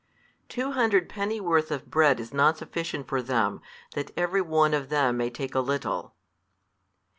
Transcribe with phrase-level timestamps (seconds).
[0.49, 3.61] Two hundred pennyworth of bread is not sufficient for them,
[3.93, 6.15] that every one of them may take a little.